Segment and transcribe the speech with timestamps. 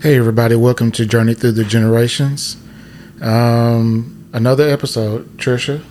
[0.00, 2.56] Hey, everybody, welcome to Journey Through the Generations.
[3.20, 5.36] Um, another episode.
[5.38, 5.82] Trisha,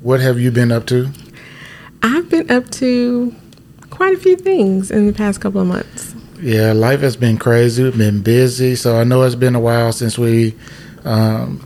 [0.00, 1.10] what have you been up to?
[2.02, 3.34] I've been up to
[3.90, 6.14] quite a few things in the past couple of months.
[6.40, 9.92] Yeah, life has been crazy, We've been busy, so I know it's been a while
[9.92, 10.54] since we
[11.04, 11.60] um,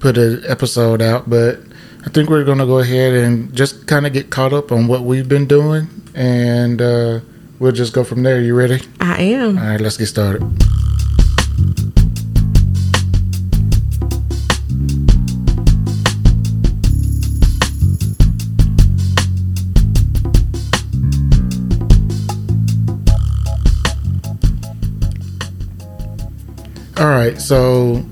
[0.00, 1.60] put an episode out, but
[2.06, 4.86] I think we're going to go ahead and just kind of get caught up on
[4.86, 7.20] what we've been doing, and uh,
[7.58, 8.40] we'll just go from there.
[8.40, 8.80] You ready?
[8.98, 9.58] I am.
[9.58, 10.65] All right, let's get started.
[27.26, 28.04] Right, so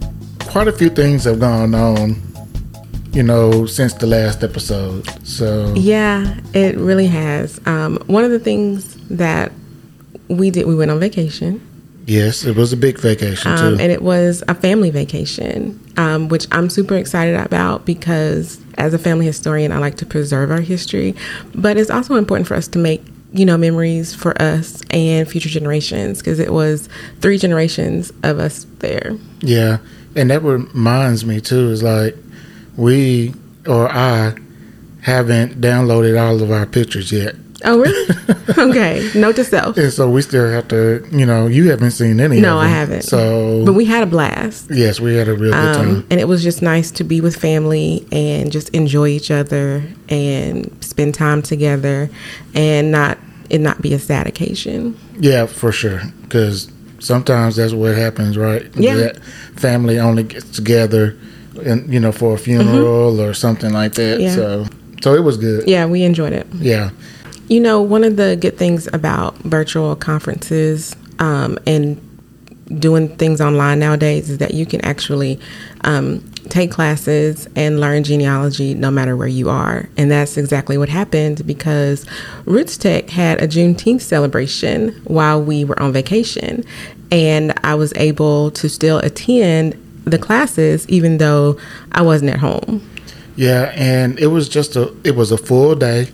[0.46, 2.20] quite a few things have gone on,
[3.12, 5.06] you know, since the last episode.
[5.26, 7.60] So Yeah, it really has.
[7.66, 9.52] Um, one of the things that
[10.28, 11.60] we did, we went on vacation.
[12.06, 13.82] yes, it was a big vacation Um, too.
[13.82, 18.98] and it was a family vacation, um, which I'm super excited about because as a
[18.98, 21.14] family historian, I like to preserve our history.
[21.54, 23.02] But it's also important for us to make,
[23.34, 26.88] you know, memories for us and future generations because it was
[27.20, 29.18] three generations of us there.
[29.40, 29.78] Yeah,
[30.14, 31.70] and that reminds me too.
[31.70, 32.16] Is like
[32.76, 33.34] we
[33.66, 34.34] or I
[35.02, 37.34] haven't downloaded all of our pictures yet,
[37.64, 38.14] Oh, really?
[38.70, 39.10] okay.
[39.14, 39.76] Note to self.
[39.78, 41.06] and so we still have to.
[41.10, 42.40] You know, you haven't seen any.
[42.40, 43.02] No, I haven't.
[43.02, 44.70] So But we had a blast.
[44.70, 46.06] yes, we had a real good Um, time.
[46.10, 50.70] and it was just nice to be with family and just enjoy each other and
[50.80, 52.10] spend time together
[52.54, 53.18] and not
[53.50, 54.96] it not be a sad occasion.
[55.18, 56.00] Yeah, for sure.
[56.22, 58.66] Because sometimes that's what happens, right?
[58.74, 58.96] Yeah.
[58.96, 59.24] That
[59.56, 61.16] family only gets together,
[61.64, 64.18] and you know, for a funeral or something like that.
[64.18, 64.22] Mm-hmm.
[64.22, 64.34] Yeah.
[64.34, 64.66] So,
[65.02, 65.68] so it was good.
[65.68, 66.46] Yeah, we enjoyed it.
[66.54, 66.90] Yeah.
[67.48, 72.00] You know, one of the good things about virtual conferences um, and
[72.80, 75.38] doing things online nowadays is that you can actually
[75.82, 79.88] um, take classes and learn genealogy no matter where you are.
[79.96, 82.06] And that's exactly what happened because
[82.46, 86.64] Roots Tech had a Juneteenth celebration while we were on vacation.
[87.10, 91.58] And I was able to still attend the classes even though
[91.92, 92.88] I wasn't at home.
[93.36, 96.08] Yeah, and it was just a it was a full day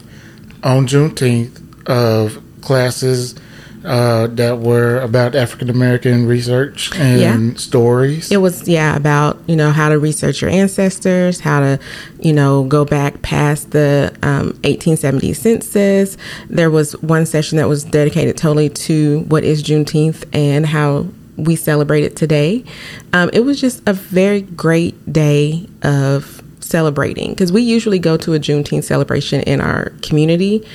[0.63, 3.35] on Juneteenth of classes
[3.83, 7.21] uh, that were about African American research and
[7.53, 7.57] Yeah.
[7.57, 8.31] stories.
[8.31, 11.79] It was yeah about you know how to research your ancestors, how to
[12.21, 16.19] you know go back past the um, 1870 census.
[16.51, 21.07] There was one session that was dedicated totally to what is Juneteenth and how
[21.39, 22.63] we celebrate it today.
[23.15, 28.35] Um, it was just a very great day of celebrating because we usually go to
[28.35, 30.67] a Juneteenth celebration in our community,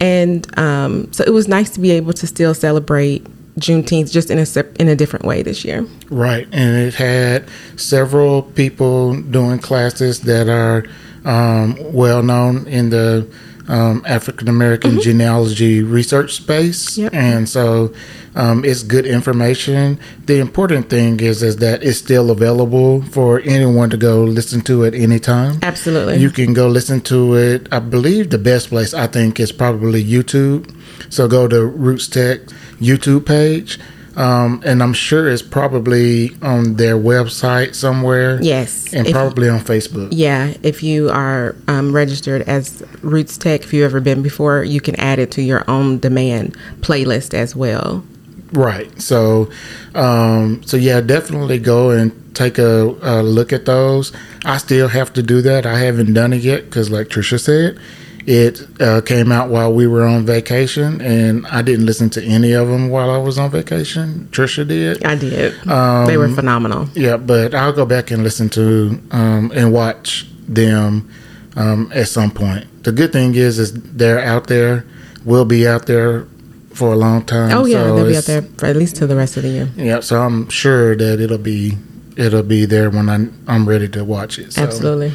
[0.00, 3.24] and um, so it was nice to be able to still celebrate
[3.58, 5.86] Juneteenth just in a in a different way this year.
[6.10, 10.84] Right, and it had several people doing classes that are
[11.24, 13.28] um, well known in the
[13.68, 17.14] um, African American genealogy research space, Yep.
[17.14, 17.92] and so
[18.34, 19.98] um, it's good information.
[20.26, 24.84] The important thing is is that it's still available for anyone to go listen to
[24.84, 25.58] at any time.
[25.62, 26.16] Absolutely.
[26.18, 27.68] You can go listen to it.
[27.72, 30.74] I believe the best place I think is probably YouTube.
[31.10, 32.40] So go to Roots Tech
[32.80, 33.78] YouTube page.
[34.16, 38.38] Um, and I'm sure it's probably on their website somewhere.
[38.42, 38.92] Yes.
[38.92, 40.08] And If- probably on Facebook.
[40.12, 44.80] yeah, if you are um, registered as Roots Tech, if you've ever been before, you
[44.80, 48.04] can add it to your own demand playlist as well.
[48.52, 49.00] Right.
[49.00, 49.48] So,
[49.94, 54.12] um, so yeah, definitely go and take a, a look at those.
[54.44, 55.64] I still have to do that.
[55.64, 57.78] I haven't done it yet because, like Trisha said,
[58.26, 62.52] it uh, came out while we were on vacation, and I didn't listen to any
[62.52, 64.28] of them while I was on vacation.
[64.30, 65.04] Trisha did.
[65.04, 65.66] I did.
[65.68, 66.88] Um, they were phenomenal.
[66.94, 71.10] Yeah, but I'll go back and listen to um, and watch them
[71.56, 72.66] um, at some point.
[72.84, 74.84] The good thing is, is they're out there.
[75.24, 76.26] We'll be out there
[76.74, 77.56] for a long time.
[77.56, 79.50] Oh yeah, so they'll be out there for at least till the rest of the
[79.50, 79.68] year.
[79.76, 81.76] Yeah, so I'm sure that it'll be
[82.16, 84.52] it'll be there when I'm I'm ready to watch it.
[84.52, 84.62] So.
[84.62, 85.12] Absolutely.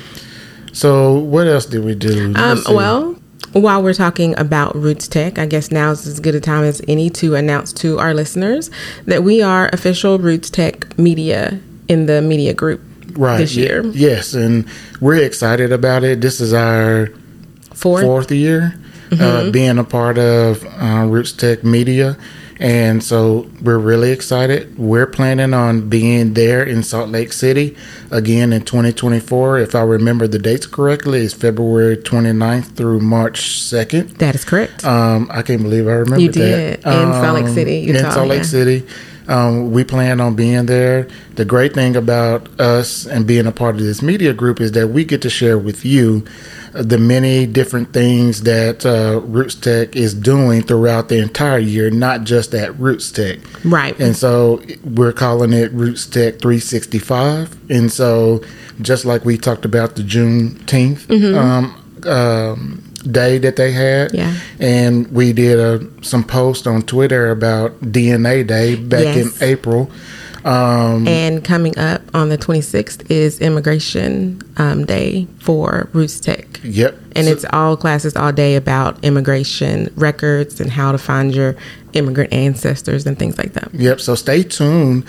[0.77, 2.33] So what else did we do?
[2.35, 3.15] Um, well,
[3.53, 6.83] while we're talking about Roots Tech, I guess now is as good a time as
[6.87, 8.69] any to announce to our listeners
[9.05, 12.81] that we are official Roots Tech media in the media group
[13.13, 13.83] right this ye- year.
[13.87, 14.67] Yes, and
[15.01, 16.21] we're excited about it.
[16.21, 17.07] This is our
[17.71, 18.75] 4th fourth year
[19.09, 19.23] Mm-hmm.
[19.47, 22.17] uh, being a part of uh, Roots Tech Media.
[22.59, 24.77] And so we're really excited.
[24.77, 27.77] We're planning on being there in Salt Lake City
[28.11, 29.59] again in 2024.
[29.59, 34.17] If I remember the dates correctly, it's February 29th through March 2nd.
[34.17, 34.83] That is correct.
[34.83, 36.81] Um, I can't believe I remember You did.
[36.81, 37.01] that.
[37.01, 38.43] In Salt Lake City, Utah, in Salt Lake yeah.
[38.43, 38.87] City.
[39.27, 41.07] Um, we plan on being there.
[41.35, 44.87] The great thing about us and being a part of this media group is that
[44.87, 46.25] we get to share with you
[46.83, 52.23] the many different things that uh, Roots Tech is doing throughout the entire year, not
[52.23, 53.39] just at Roots Tech.
[53.65, 53.99] Right.
[53.99, 57.71] And so we're calling it Roots Tech 365.
[57.71, 58.43] And so
[58.81, 61.37] just like we talked about the Juneteenth mm-hmm.
[61.37, 64.37] um, um, day that they had, yeah.
[64.59, 69.41] and we did a, some post on Twitter about DNA Day back yes.
[69.41, 69.89] in April.
[70.47, 76.61] Um, and coming up on the 26th is Immigration um, Day for Roots Tech.
[76.63, 76.97] Yep.
[77.17, 81.57] And so, it's all classes all day about immigration records and how to find your
[81.91, 83.73] immigrant ancestors and things like that.
[83.73, 83.99] Yep.
[83.99, 85.05] So stay tuned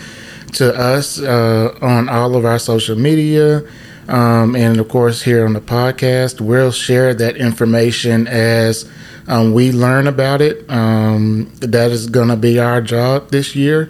[0.55, 3.63] to us uh, on all of our social media.
[4.09, 8.91] Um, and of course, here on the podcast, we'll share that information as
[9.29, 10.69] um, we learn about it.
[10.69, 13.89] Um, that is going to be our job this year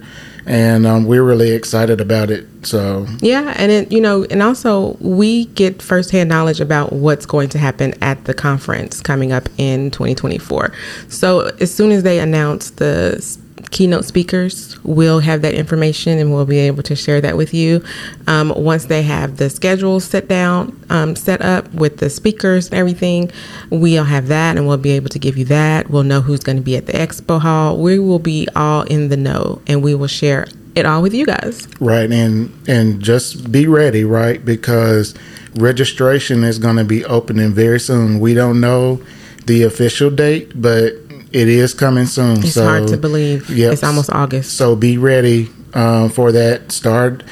[0.50, 2.44] and um, we're really excited about it.
[2.66, 7.48] So yeah, and it, you know, and also we get firsthand knowledge about what's going
[7.50, 10.72] to happen at the conference coming up in 2024.
[11.08, 13.24] So as soon as they announce the
[13.70, 17.82] keynote speakers will have that information and we'll be able to share that with you.
[18.26, 22.74] Um, once they have the schedule set down, um, set up with the speakers and
[22.74, 23.30] everything,
[23.70, 25.90] we'll have that and we'll be able to give you that.
[25.90, 27.78] We'll know who's going to be at the expo hall.
[27.78, 31.26] We will be all in the know and we will share it all with you
[31.26, 31.68] guys.
[31.80, 32.10] Right.
[32.10, 34.44] And, and just be ready, right?
[34.44, 35.14] Because
[35.54, 38.20] registration is going to be opening very soon.
[38.20, 39.02] We don't know
[39.46, 40.94] the official date, but
[41.32, 42.38] it is coming soon.
[42.38, 43.48] It's so, hard to believe.
[43.50, 43.72] Yep.
[43.72, 44.56] It's almost August.
[44.56, 46.72] So be ready uh, for that.
[46.72, 47.22] Start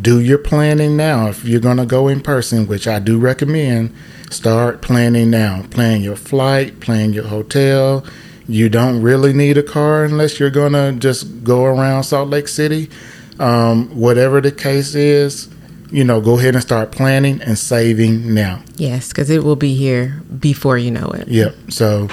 [0.00, 1.28] do your planning now.
[1.28, 3.94] If you're going to go in person, which I do recommend,
[4.30, 5.62] start planning now.
[5.70, 8.04] Plan your flight, plan your hotel.
[8.48, 12.48] You don't really need a car unless you're going to just go around Salt Lake
[12.48, 12.90] City.
[13.38, 15.48] Um, whatever the case is,
[15.92, 18.62] you know, go ahead and start planning and saving now.
[18.76, 21.28] Yes, because it will be here before you know it.
[21.28, 21.54] Yep.
[21.68, 22.08] So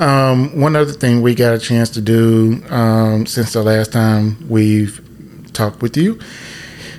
[0.00, 4.48] um, one other thing we got a chance to do um, since the last time
[4.48, 5.00] we've
[5.52, 6.18] talked with you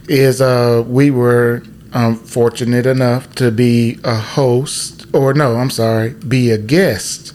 [0.08, 1.64] is uh, we were
[1.94, 7.34] um, fortunate enough to be a host, or no, I'm sorry, be a guest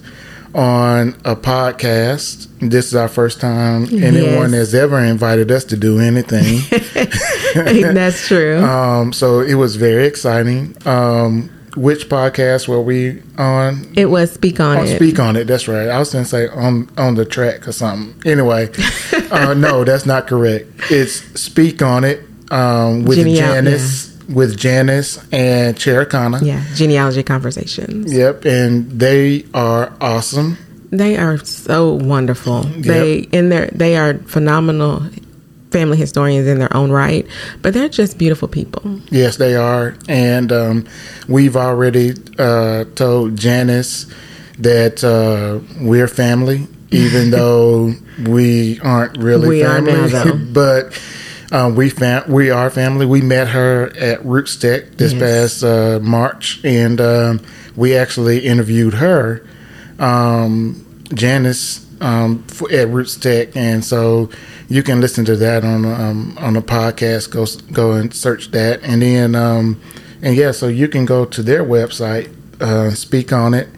[0.55, 2.49] on a podcast.
[2.59, 4.53] This is our first time anyone yes.
[4.53, 6.61] has ever invited us to do anything.
[7.95, 8.59] That's true.
[8.65, 10.77] um, so it was very exciting.
[10.87, 13.93] Um, which podcast were we on?
[13.96, 14.96] It was Speak on, on It.
[14.96, 15.44] Speak on It.
[15.46, 15.88] That's right.
[15.88, 18.20] I was going to say on on the track or something.
[18.31, 18.70] Anyway,
[19.31, 20.67] uh, no, that's not correct.
[20.90, 24.06] It's Speak on It um, with Janice.
[24.06, 24.11] Yeah.
[24.34, 26.40] With Janice and Chericana.
[26.40, 28.12] Yeah, genealogy conversations.
[28.12, 30.56] Yep, and they are awesome.
[30.90, 32.64] They are so wonderful.
[32.66, 32.84] Yep.
[32.84, 35.02] They in their they are phenomenal
[35.70, 37.26] family historians in their own right,
[37.62, 39.00] but they're just beautiful people.
[39.11, 39.96] Yes, they are.
[40.08, 40.88] And um,
[41.28, 44.06] we've already uh, told Janice
[44.58, 47.94] that uh, we're family, even though
[48.26, 49.93] we aren't really we family.
[49.93, 51.00] Are now, but
[51.52, 53.06] um, we fam- we are family.
[53.06, 55.61] We met her at Roots Tech this yes.
[55.61, 57.40] past uh, March, and um,
[57.76, 59.44] we actually interviewed her,
[59.99, 64.31] um, Janice, um, at Roots Tech, and so
[64.69, 67.31] you can listen to that on um, on a podcast.
[67.31, 69.80] Go go and search that, and then um,
[70.23, 73.69] and yeah, so you can go to their website, uh, speak on it,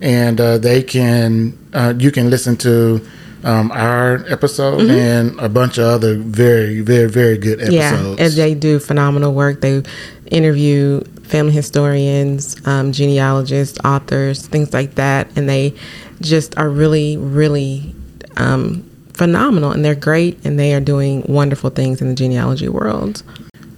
[0.00, 3.06] and uh, they can uh, you can listen to
[3.44, 4.90] um, our episode mm-hmm.
[4.90, 8.18] and a bunch of other very very very good episodes.
[8.18, 9.60] Yeah, and they do phenomenal work.
[9.60, 9.82] They
[10.30, 15.74] interview family historians, um, genealogists, authors, things like that, and they
[16.20, 17.94] just are really really
[18.36, 23.22] um, phenomenal and they're great and they are doing wonderful things in the genealogy world.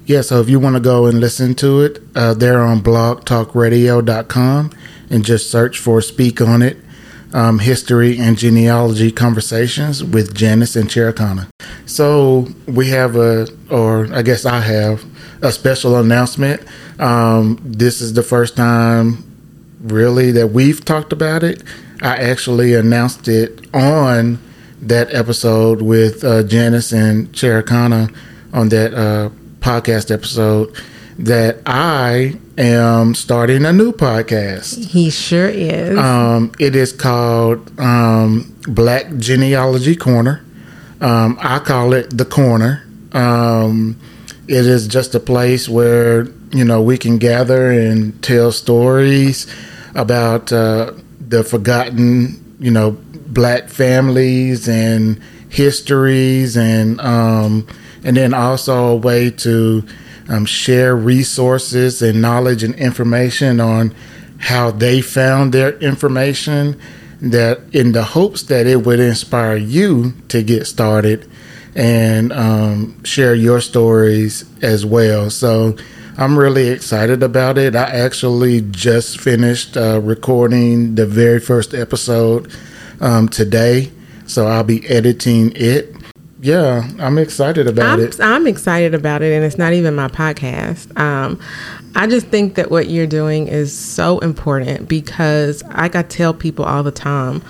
[0.07, 4.73] Yeah, so if you want to go and listen to it, uh, they're on blogtalkradio.com
[5.11, 6.78] and just search for Speak on It
[7.35, 11.49] um, History and Genealogy Conversations with Janice and Chericana.
[11.87, 15.05] So we have a, or I guess I have,
[15.43, 16.62] a special announcement.
[16.99, 19.25] Um, this is the first time
[19.81, 21.62] really that we've talked about it.
[22.02, 24.38] I actually announced it on
[24.83, 28.14] that episode with uh, Janice and Chericana
[28.52, 30.75] on that uh, podcast episode
[31.19, 34.85] that I am starting a new podcast.
[34.85, 35.99] He sure is.
[35.99, 40.45] Um, it is called um, Black Genealogy Corner.
[41.00, 42.85] Um, I call it the Corner.
[43.12, 43.99] Um,
[44.47, 49.47] it is just a place where you know we can gather and tell stories
[49.95, 57.67] about uh, the forgotten, you know, black families and histories and um,
[58.05, 59.85] and then also a way to
[60.28, 63.95] um, share resources and knowledge and information on
[64.38, 66.81] how they found their information
[67.21, 71.28] that in the hopes that it would inspire you to get started
[71.75, 75.28] and um, share your stories as well.
[75.31, 75.76] So
[76.19, 82.53] i'm really excited about it i actually just finished uh, recording the very first episode
[83.01, 83.91] um, today
[84.27, 85.95] so i'll be editing it
[86.41, 88.21] yeah, I'm excited about I'm, it.
[88.21, 90.97] I'm excited about it, and it's not even my podcast.
[90.99, 91.41] Um,
[91.97, 96.85] I just think that what you're doing is so important because I tell people all
[96.85, 97.43] the time,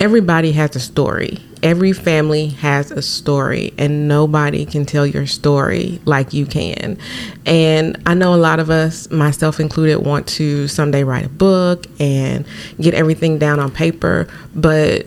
[0.00, 1.38] everybody has a story.
[1.62, 6.98] Every family has a story, and nobody can tell your story like you can.
[7.44, 11.86] And I know a lot of us, myself included, want to someday write a book
[11.98, 12.46] and
[12.80, 15.06] get everything down on paper, but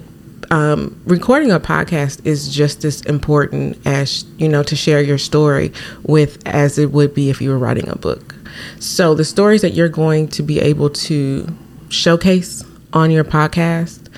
[0.51, 5.72] um, recording a podcast is just as important as you know to share your story
[6.03, 8.34] with as it would be if you were writing a book.
[8.79, 11.48] So the stories that you're going to be able to
[11.89, 14.10] showcase on your podcast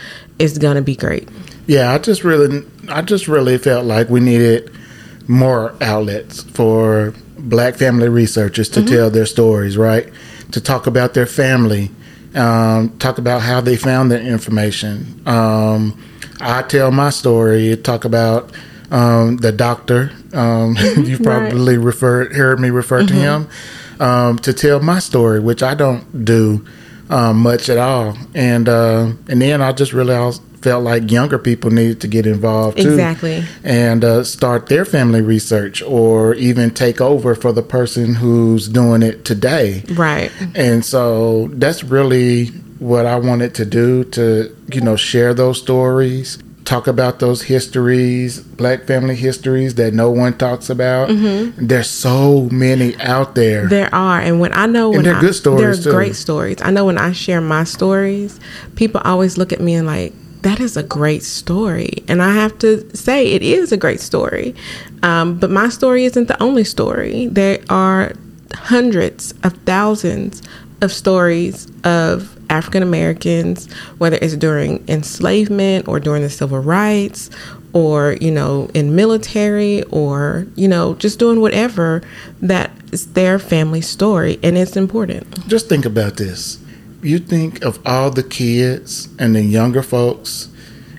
[0.57, 1.29] going to be great.
[1.67, 4.71] Yeah, I just really, I just really felt like we needed
[5.27, 8.89] more outlets for Black family researchers to mm-hmm.
[8.89, 10.09] tell their stories, right?
[10.51, 11.89] To talk about their family,
[12.35, 15.21] um, talk about how they found their information.
[15.25, 16.01] Um,
[16.39, 18.51] I tell my story, talk about
[18.91, 20.11] um, the doctor.
[20.33, 21.85] Um, you've probably right.
[21.85, 23.07] referred heard me refer mm-hmm.
[23.07, 23.47] to him
[23.99, 26.65] um, to tell my story, which I don't do
[27.11, 28.17] um, much at all.
[28.33, 30.15] And uh, and then I just really
[30.61, 35.21] felt like younger people needed to get involved too, exactly, and uh, start their family
[35.21, 39.83] research, or even take over for the person who's doing it today.
[39.89, 40.31] Right.
[40.55, 46.37] And so that's really what I wanted to do to, you know, share those stories,
[46.65, 51.09] talk about those histories, black family histories that no one talks about.
[51.09, 51.67] Mm-hmm.
[51.67, 53.67] There's so many out there.
[53.67, 55.97] There are, and when I know when and they're I, good stories, they're too.
[55.97, 56.57] great stories.
[56.61, 58.39] I know when I share my stories,
[58.75, 62.03] people always look at me and like, that is a great story.
[62.07, 64.55] And I have to say, it is a great story.
[65.03, 67.27] Um, but my story isn't the only story.
[67.27, 68.13] There are
[68.53, 70.41] hundreds of thousands
[70.81, 77.29] of stories of African Americans, whether it's during enslavement or during the civil rights
[77.73, 82.01] or, you know, in military or, you know, just doing whatever
[82.41, 85.47] that is their family story and it's important.
[85.47, 86.59] Just think about this.
[87.01, 90.49] You think of all the kids and the younger folks,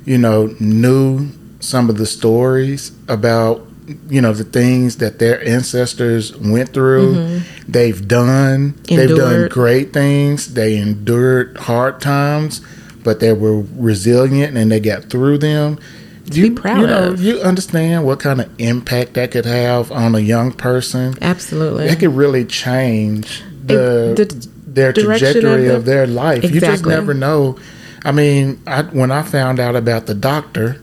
[0.06, 1.28] you know, knew
[1.60, 3.64] some of the stories about
[4.08, 7.51] you know the things that their ancestors went through mm-hmm.
[7.68, 9.08] They've done endured.
[9.08, 12.60] they've done great things they endured hard times
[13.04, 15.78] but they were resilient and they got through them
[16.26, 17.22] you, Be proud you know of.
[17.22, 21.98] you understand what kind of impact that could have on a young person absolutely it
[21.98, 26.54] could really change the, the their trajectory of, the, of, their life exactly.
[26.54, 27.58] you just never know
[28.04, 30.80] i mean I, when i found out about the doctor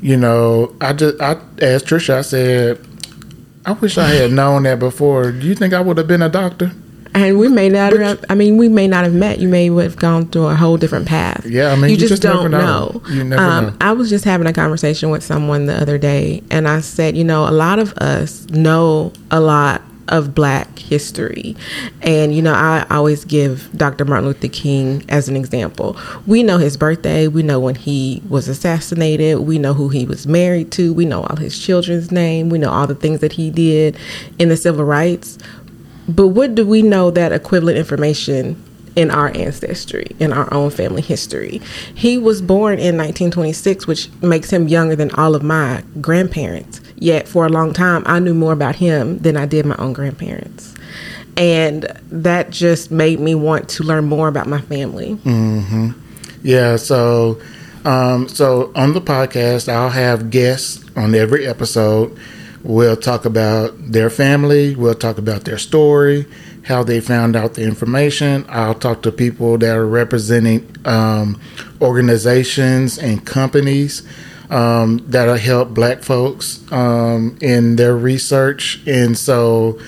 [0.00, 2.18] you know, I just I asked Trisha.
[2.18, 2.78] I said,
[3.68, 5.30] I wish I had known that before.
[5.30, 6.72] Do you think I would have been a doctor?
[7.14, 8.24] And we may not have.
[8.30, 9.40] I mean, we may not have met.
[9.40, 11.44] You may have gone through a whole different path.
[11.44, 13.02] Yeah, I mean, you, you just, just, don't know.
[13.04, 13.10] know.
[13.10, 13.76] You never um, know.
[13.82, 17.24] I was just having a conversation with someone the other day, and I said, you
[17.24, 21.56] know, a lot of us know a lot of black history.
[22.02, 24.04] And, you know, I always give Dr.
[24.04, 25.96] Martin Luther King as an example.
[26.26, 30.26] We know his birthday, we know when he was assassinated, we know who he was
[30.26, 33.50] married to, we know all his children's name, we know all the things that he
[33.50, 33.96] did
[34.38, 35.38] in the civil rights.
[36.08, 38.62] But what do we know that equivalent information
[38.98, 41.60] in our ancestry, in our own family history.
[41.94, 46.80] He was born in 1926, which makes him younger than all of my grandparents.
[47.00, 49.92] Yet, for a long time, I knew more about him than I did my own
[49.92, 50.74] grandparents.
[51.36, 55.14] And that just made me want to learn more about my family.
[55.24, 55.92] Mm-hmm.
[56.42, 57.40] Yeah, so
[57.84, 62.18] um, so on the podcast, I'll have guests on every episode.
[62.64, 66.26] We'll talk about their family, we'll talk about their story,
[66.64, 68.44] how they found out the information.
[68.48, 71.40] I'll talk to people that are representing um,
[71.80, 74.02] organizations and companies
[74.50, 78.80] um, that'll help black folks um, in their research.
[78.86, 79.78] And so,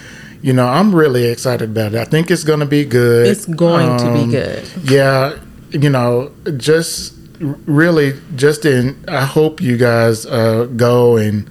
[0.42, 1.98] you know, I'm really excited about it.
[1.98, 3.26] I think it's going to be good.
[3.26, 4.70] It's going to be um, good.
[4.84, 5.38] Yeah.
[5.70, 11.50] You know, just really, just in, I hope you guys uh, go and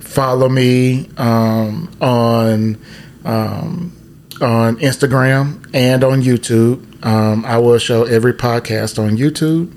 [0.00, 2.78] follow me um, on
[3.24, 3.92] um,
[4.40, 7.04] on Instagram and on YouTube.
[7.04, 9.72] Um, I will show every podcast on YouTube.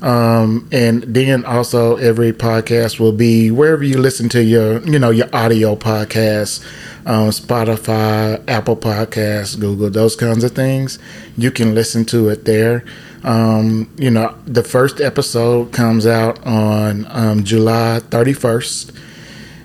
[0.00, 5.10] Um, and then also every podcast will be wherever you listen to your, you know,
[5.10, 6.64] your audio podcasts,
[7.04, 10.98] um, Spotify, Apple Podcasts, Google, those kinds of things.
[11.36, 12.84] You can listen to it there.
[13.24, 18.94] Um, you know, the first episode comes out on um, July 31st.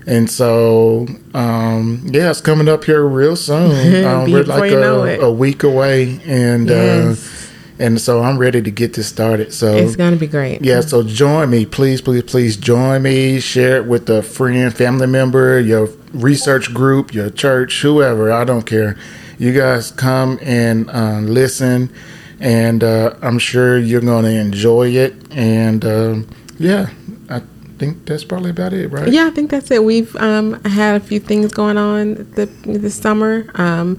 [0.06, 3.72] And so, um, yeah, it's coming up here real soon.
[4.06, 7.20] Um, we're like a, a week away, and Yes.
[7.20, 7.43] uh,
[7.80, 9.54] and so I'm ready to get this started.
[9.54, 10.62] So It's going to be great.
[10.64, 13.40] yeah, so join me, please, please, please join me.
[13.40, 18.32] Share it with a friend, family member, your research group, your church, whoever.
[18.32, 18.96] I don't care.
[19.40, 21.92] You guys come and uh, listen,
[22.40, 25.16] and uh, I'm sure you're going to enjoy it.
[25.32, 26.28] And um,
[26.60, 26.90] yeah,
[27.30, 27.42] I
[27.80, 29.12] think that's probably about it, right?
[29.12, 29.84] Yeah, I think that's it.
[29.84, 33.98] We've um, had a few things going on the, this summer, um,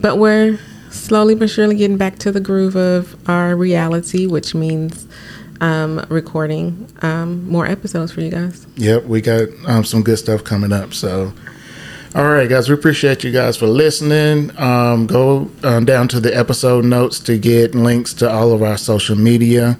[0.00, 0.58] but we're
[0.98, 5.06] slowly but surely getting back to the groove of our reality, which means
[5.60, 8.66] um, recording um, more episodes for you guys.
[8.76, 10.94] Yep, we got um, some good stuff coming up.
[10.94, 11.32] So,
[12.14, 14.56] all right, guys, we appreciate you guys for listening.
[14.58, 18.78] Um, go um, down to the episode notes to get links to all of our
[18.78, 19.78] social media.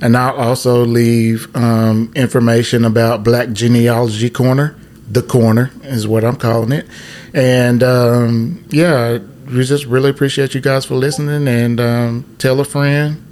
[0.00, 4.76] And I'll also leave um, information about Black Genealogy Corner.
[5.10, 6.86] The Corner is what I'm calling it.
[7.34, 7.82] And
[8.72, 9.18] yeah,
[9.48, 11.48] we just really appreciate you guys for listening.
[11.48, 13.24] And um, tell a friend,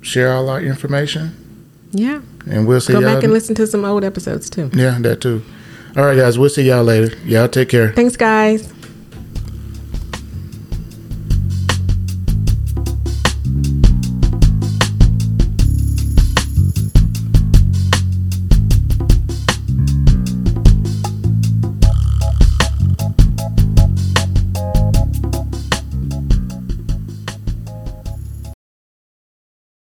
[0.00, 1.68] share all our information.
[1.92, 2.20] Yeah.
[2.46, 4.70] And we'll see Go back and listen to some old episodes too.
[4.72, 5.42] Yeah, that too.
[5.96, 6.38] All right, guys.
[6.38, 7.16] We'll see y'all later.
[7.24, 7.92] Y'all take care.
[7.92, 8.71] Thanks, guys.